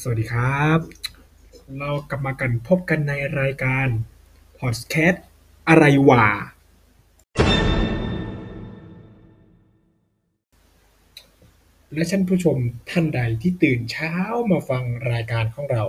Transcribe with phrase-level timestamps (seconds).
[0.00, 0.78] สวัสดีครับ
[1.78, 3.86] เรากลับมากันพบกันในรายการ
[4.58, 5.24] พอดแคสต์
[5.68, 6.26] อะไรว่า
[11.94, 12.56] และท่านผู้ชม
[12.90, 14.12] ท่านใดที่ตื่นเช้า
[14.50, 15.82] มาฟังรายการของเรา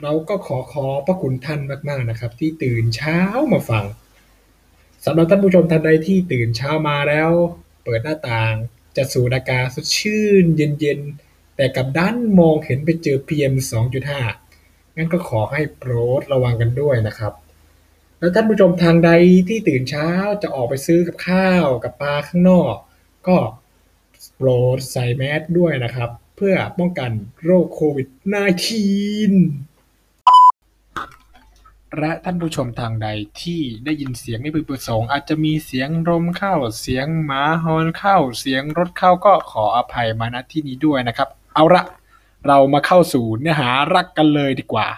[0.00, 3.18] เราก็ขอขอบพระคุณท่านมาก ๆนะครับ ที่ตื่นเช้า
[3.52, 3.84] มาฟัง
[5.04, 7.30] สำหรับท่านผู้ชมท่านใดที่ตื่นเช้ามาแล้ว
[7.84, 8.54] เปิดหน้าต่าง
[8.96, 11.23] จะสูดอากาศสดชื่น เย็นๆ
[11.56, 13.54] แต่กลับด้านมองเห็นไปเจอ PM
[14.26, 17.32] 2.5 งั้นก็ขอให้โปรดระวังกันด้วยนะครับ
[18.18, 19.10] แล้วท่านผู้ชมทางใด
[19.48, 20.08] ที่ตื่นเช้า
[20.42, 22.74] จะออกไปซื้อกับข้าวกับปลาข้างนอก
[23.28, 23.36] ก็
[24.36, 27.10] โปรดใส่แมสด้วยนะครับ เพื่อป้องกัน
[27.44, 28.16] โรคโควิด -19
[31.98, 33.08] และท่านผู้ชมทางใด
[33.42, 41.82] ที่ได้ยินเสียงไม่พึงประสงค์ อาจจะมีเสียงลมเข้า เสียงหมาหอนเข้า เสียงรถเข้าก็ขออภัยมาณที่นี้ด้วยนะครับ เอาละ
[42.46, 44.88] เรามาเข้าสู่เนื้อหารักกันเลยดีกว่า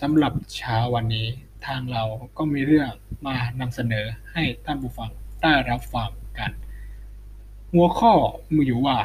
[0.00, 1.28] สำหรับเช้าวันนี้
[1.66, 2.02] ทางเรา
[2.36, 2.90] ก็มีเรื่อง
[3.26, 5.10] มานำเสนอให้ท่านผู้ฟัง
[5.42, 6.50] ได้รับฟังกัน
[7.72, 8.12] หัวข้อ
[8.54, 8.96] มีอยู่ว่า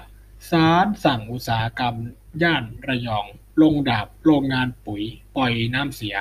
[0.52, 1.95] ศาลสั่งอุตสาหกรรม
[2.43, 3.25] ย่านระยอง
[3.61, 5.03] ลงดาบโรงงานปุ๋ย
[5.35, 6.17] ปล่อยน้ำเสีย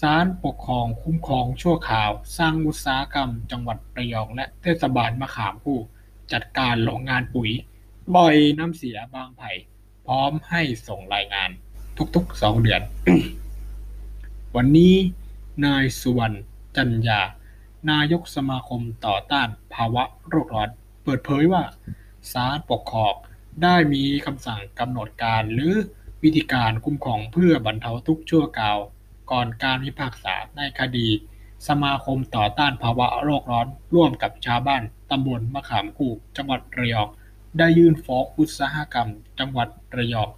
[0.00, 5.80] ศาลปกครองคุ้มครองชั่วคราว สร้างอุตสาหกรรมจังหวัดระยอง และเทศบาลมะขามคู่
[6.32, 7.50] จัดการโรงงานปุ๋ย
[8.14, 9.50] ปล่อยน้ำเสียบางไผ่
[10.06, 11.50] พร้อมให้ส่งรายงาน
[12.14, 12.82] ทุกๆสองเดือน
[14.56, 14.94] วันนี้
[15.64, 16.36] นายสุวรรณ
[16.76, 17.20] จันยา
[17.90, 20.68] นายกสมาคมต่อต้านภาวะโลกร้อน
[21.04, 21.62] เปิดเผยว่า
[22.32, 23.14] ศาลปกครอง
[23.62, 25.74] ได้มีคำสั่งกำหนดการหรือ
[26.22, 28.78] วิธีการคุ้มครองเพื่อบรรเทาทุกข์ชั่วคราว
[29.30, 31.08] ก่อนการพิพากษาในคดี
[31.68, 37.08] สมาคมต่อต้านภาวะโลกร้อนร่วมกับชาวบ้านตำบลมะขามคู่จังหวัดระยอง
[37.58, 39.08] ได้ยื่นฟ้องอุตสาหกรรม
[39.38, 40.28] จังหวัดระยอง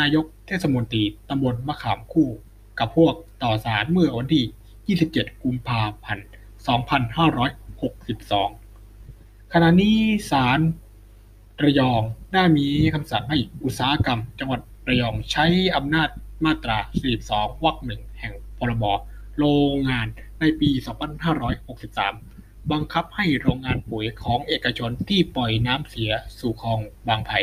[0.00, 2.28] นายกเทศมนตรีตำบลมะขามคู่
[2.78, 6.26] กับพวกต่อศาลเมื่อวันที่ 27 กุมภาพันธ์
[8.66, 9.96] 2562 ขณะนี้
[10.30, 10.58] ศาล
[11.64, 12.02] ระยอง
[12.34, 15.46] ได้มีคำสั่งให้อุตสาหกรรม จังหวัดระยองใช้
[15.76, 16.08] อำนาจ
[16.44, 16.78] มาตรา
[17.20, 18.84] 42 วรรคหนึ่งแห่งพรบ
[19.38, 20.06] โรงงาน
[20.40, 20.70] ในปี
[21.90, 27.38] 2563 บังคับให้โรงงานปุ๋ยของเอกชนที่ปล่อยน้ำเสียสู่คลองบางไผ่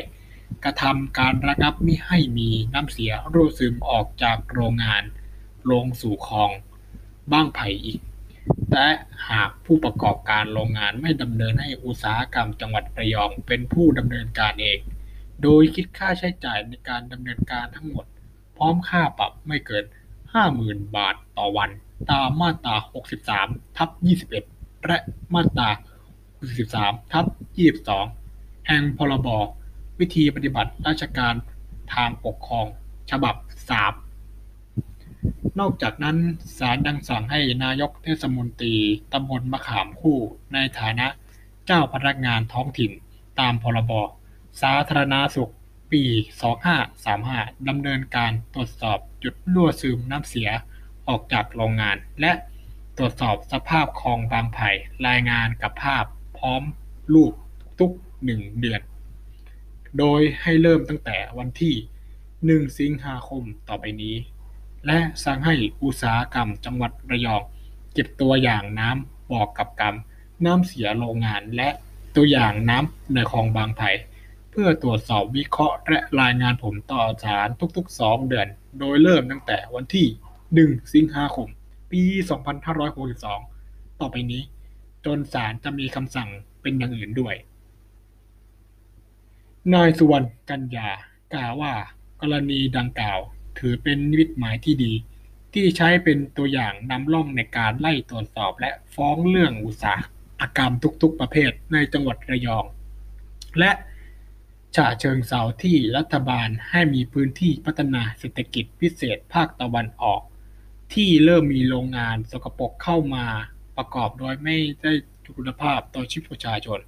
[0.63, 5.03] กระทำการระงับมิให้มีน้ำเสียรั่วซึมออกจากโรงงาน
[5.71, 6.51] ลงสู่คลอง
[7.31, 7.99] บางไผ่อีก
[8.71, 8.89] และ
[9.29, 14.79] หากผู้ประกอบการโรงงานไม่ดำเนินให้อุตสาหกรรมจังหวัดระยองเป็นผู้ดำเนินการเอง
[15.43, 18.05] โดยคิดค่าใช้จ่ายในการดำเนินการทั้งหมด
[18.57, 19.83] พร้อมค่าปรับไม่เกิน
[20.39, 21.69] 50,000 บาทต่อวัน
[22.11, 22.75] ตามมาตรา
[23.25, 23.89] 63 ทับ
[24.37, 24.97] 21 และ
[25.33, 25.69] มาตรา
[26.39, 27.25] 63 ทับ
[27.95, 29.27] 22 แห่งพรบ
[29.99, 31.33] วิธีปฏิบัติราชการ
[31.93, 32.65] ทางปกครอง
[33.11, 33.35] ฉบับ
[33.79, 34.12] 3
[35.59, 36.17] นอกจากนั้น
[36.57, 38.75] ศาลยังสั่งให้นายกเทศมนตรี
[39.13, 40.19] ตำบลมะขามคู่
[40.53, 41.07] ในฐานะ
[41.65, 42.91] เจ้าพนักงานท้องถิ่น
[43.39, 43.91] ตามพรบ
[44.61, 45.51] สาธารณสุข
[45.91, 46.03] ปี
[46.85, 50.49] 2535 ดำเนินการตรวจสอบจุดรั่วซึมน้ำเสีย
[51.07, 52.31] ออกจากโรงงาน และ
[52.97, 54.69] ตรวจสอบสภาพคลองบางไผ่
[55.07, 56.05] รายงานกับภาพ
[56.37, 56.63] พร้อม
[57.13, 57.33] รูป
[57.79, 57.91] ทุก
[58.25, 58.81] หนึ่งเดือน
[59.99, 61.75] โดยให้เริ่มตั้งแต่วันที่
[62.31, 64.15] 1 สิงหาคมต่อไปนี้
[64.87, 67.41] และสั่งให้อุตสาหกรรมจังหวัดระยอง
[67.93, 69.95] เก็บตัวอย่างน้ำบอกกับกรรม
[70.45, 71.69] น้ำเสียโรงงานและ
[72.15, 73.89] ตัวอย่างน้ำในคลองบางไผ่
[74.51, 78.47] เพื่อตรวจสอบวิเคราะห์และรายงานผลต่อศาลทุก ๆ 2 เดือน
[78.79, 80.07] โดยเริ่มตั้งแต่วันที่
[80.49, 81.47] 1 สิงหาคม
[81.91, 82.03] ปี
[83.21, 84.41] 2562 ต่อไปนี้
[85.05, 86.29] จนศาลจะมีคำสั่ง
[86.61, 87.35] เป็นอย่างอื่นด้วย
[89.73, 90.89] นายสุวรรณกัญญา
[91.33, 91.73] กล่าวว่า
[92.21, 93.19] กรณีดังกล่าว
[93.59, 94.93] ถือเป็นนิมิตหมายที่ดี
[95.53, 99.93] ที่ใช้เป็นตัวอย่างนำร่องในการไล่ตรวจสอบและฟ้องเรื่องอุตสา
[100.41, 102.65] หกรรมทุกๆ ประเภทในจังหวัดระยอง
[103.59, 103.71] และ
[104.75, 110.21] ฉะเชิงเทราที่รัฐบาลให้มีพื้นที่พัฒนาเศรษฐกิจพิเศษภาคตะวันออก
[110.93, 113.25] ที่เริ่มมีโรงงานสกปรกเข้ามา
[113.77, 114.93] ประกอบโดยไม่ได้
[115.35, 116.79] คุณภาพต่อชีวิตประชาชน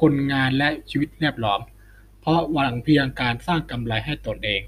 [0.00, 1.60] คนงานและชีวิตแวดล้อม
[2.20, 4.62] เพราะหวังเพียงการสร้างกำไรให้ตนเอง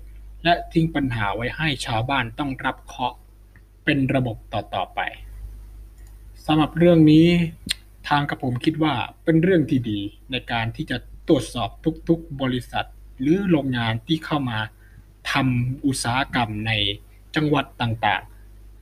[0.45, 3.17] และทิ้งปัญหาไว้ให้ชาวบ้านต้องรับเคราะห์
[3.85, 5.01] เป็นระบบต่อ ๆ ไป
[6.47, 7.27] สำหรับเรื่องนี้
[8.09, 8.95] ทางกระผมคิดว่า
[9.25, 10.01] เป็นเรื่องที่ดี
[10.31, 10.97] ในการที่จะ
[11.29, 11.71] ตรวจสอบ
[12.09, 12.87] ทุกๆ บริษัท
[13.21, 14.59] หรือโรงงานที่เข้ามา
[15.33, 16.73] ทำอุตสาหกรรมใน
[17.37, 18.23] จังหวัดต่าง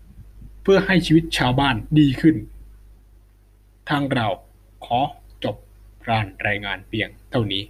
[0.01, 2.37] ๆ เพื่อให้ชีวิตชาวบ้านดีขึ้น
[3.91, 4.29] ทางเรา
[4.85, 5.01] ขอ
[5.45, 5.57] จบ
[6.09, 7.63] การรายงานเพียงเท่านี้